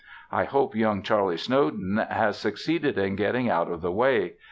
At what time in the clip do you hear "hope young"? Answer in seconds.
0.45-1.03